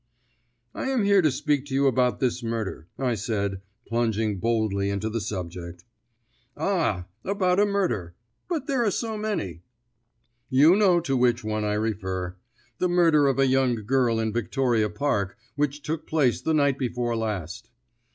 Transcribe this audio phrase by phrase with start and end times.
[0.73, 5.11] "I am here to speak to you about this murder," I said, plunging boldly into
[5.11, 5.83] the subject.
[6.57, 8.15] "Ah, about a murder!
[8.49, 9.61] But there are so many."
[10.49, 12.35] "You know to which one I refer.
[12.79, 17.15] The murder of a young girl in Victoria Park, which took place the night before
[17.15, 17.69] last."